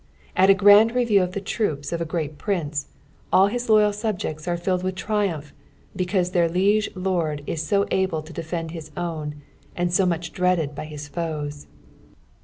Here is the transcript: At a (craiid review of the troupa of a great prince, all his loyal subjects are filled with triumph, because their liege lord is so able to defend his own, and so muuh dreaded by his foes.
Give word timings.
At 0.35 0.49
a 0.49 0.55
(craiid 0.55 0.95
review 0.95 1.21
of 1.21 1.33
the 1.33 1.39
troupa 1.41 1.91
of 1.93 2.01
a 2.01 2.05
great 2.09 2.39
prince, 2.39 2.87
all 3.31 3.45
his 3.49 3.69
loyal 3.69 3.93
subjects 3.93 4.47
are 4.47 4.57
filled 4.57 4.81
with 4.81 4.95
triumph, 4.95 5.53
because 5.95 6.31
their 6.31 6.49
liege 6.49 6.89
lord 6.95 7.43
is 7.45 7.61
so 7.61 7.85
able 7.91 8.23
to 8.23 8.33
defend 8.33 8.71
his 8.71 8.89
own, 8.97 9.43
and 9.75 9.93
so 9.93 10.07
muuh 10.07 10.33
dreaded 10.33 10.73
by 10.73 10.85
his 10.85 11.07
foes. 11.07 11.67